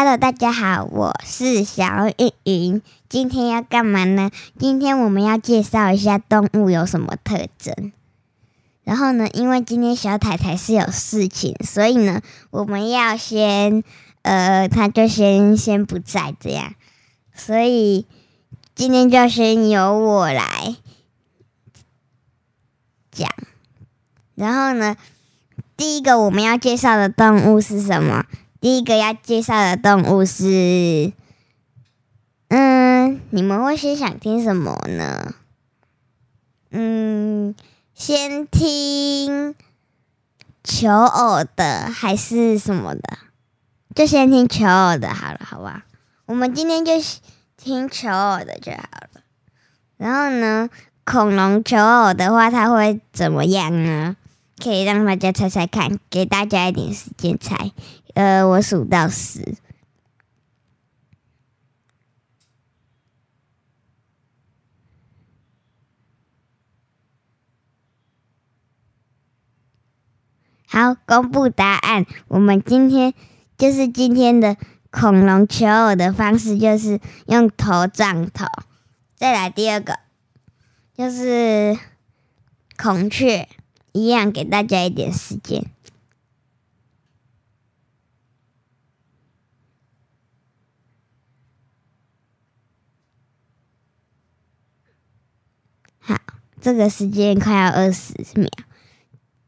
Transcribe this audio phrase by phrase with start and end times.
[0.00, 2.82] Hello，大家好，我是小云云。
[3.08, 4.30] 今天要干嘛呢？
[4.56, 7.92] 今天我们要介绍一下动物有什么特征。
[8.84, 13.82] 然后呢，因为今天小太太是有事情，所以呢，我们要先，
[14.22, 16.74] 呃，她就先先不在这样，
[17.34, 18.06] 所以
[18.76, 20.76] 今天就先由我来
[23.10, 23.28] 讲。
[24.36, 24.96] 然后呢，
[25.76, 28.26] 第一个我们要介绍的动物是什么？
[28.60, 31.12] 第一个要介绍的动物是，
[32.48, 35.34] 嗯，你们会先想听什么呢？
[36.70, 37.54] 嗯，
[37.94, 39.54] 先听
[40.64, 43.18] 求偶的还是什么的？
[43.94, 45.84] 就先听求偶的好了，好吧？
[46.26, 46.92] 我们今天就
[47.56, 49.20] 听求偶的就好了。
[49.96, 50.68] 然后呢，
[51.04, 54.16] 恐龙求偶的话，它会怎么样呢？
[54.62, 57.72] 可以让大家猜猜看，给大家一点时间猜。
[58.14, 59.56] 呃，我数到十。
[70.70, 72.04] 好，公布答案。
[72.28, 73.14] 我们今天
[73.56, 74.56] 就是今天的
[74.90, 78.44] 恐龙求偶的方式，就是用头撞头。
[79.16, 79.98] 再来第二个，
[80.94, 81.78] 就是
[82.76, 83.48] 孔雀，
[83.98, 85.64] 一样给大家一点时间。
[95.98, 96.16] 好
[96.60, 98.48] 这个时间快要二十秒，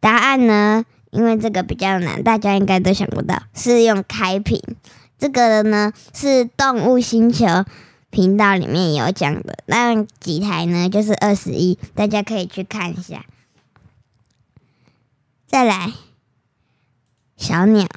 [0.01, 0.85] 答案呢？
[1.11, 4.63] 因为这个比较难，大家应该都想不到，是用开屏。
[5.19, 7.47] 这个的呢是动物星球
[8.11, 13.27] 频道里面有讲的，那几台呢就是二十一，大家可以去看一下。
[15.51, 15.93] 再来，
[17.37, 17.89] 小鸟。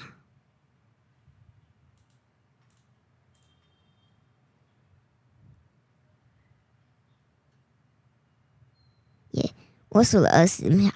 [9.34, 9.54] 耶
[9.90, 10.92] 我数了二十秒，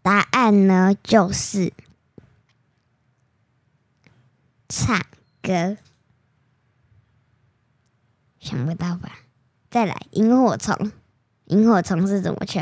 [0.00, 1.74] 答案呢就是
[4.66, 4.98] 唱
[5.42, 5.76] 歌，
[8.40, 9.18] 想不到吧？
[9.68, 10.90] 再来，萤火虫，
[11.48, 12.60] 萤火虫是怎么求？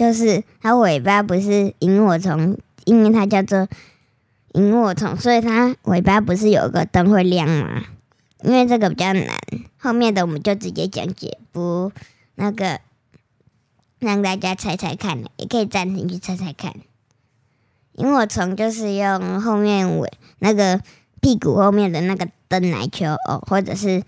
[0.00, 2.56] 就是它尾巴不是萤火虫，
[2.86, 3.68] 因为它叫做
[4.54, 7.84] 萤火虫，所以它尾巴不是有个灯会亮吗？
[8.42, 9.38] 因为这个比较难，
[9.76, 11.92] 后面的我们就直接讲解，不
[12.36, 12.80] 那个。
[13.98, 16.72] 让大家猜猜看，也可以暂停去猜猜看。
[17.96, 20.80] 萤火虫就是用后面尾那个
[21.20, 24.02] 屁股后面的那个灯来求偶，或者是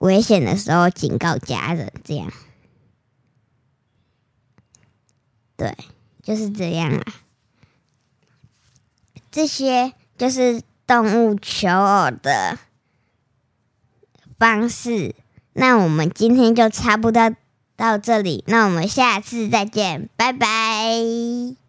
[0.00, 2.30] 危险的时候警告家人，这样。
[5.60, 5.76] 对，
[6.22, 7.04] 就是这样啊。
[9.30, 12.58] 这些就是动物求偶的
[14.38, 15.14] 方式。
[15.52, 17.36] 那我们今天就差不多。
[17.76, 21.59] 到这里，那我们下次再见，拜拜。